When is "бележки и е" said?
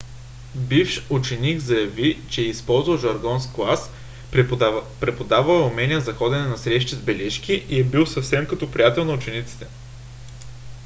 7.01-7.83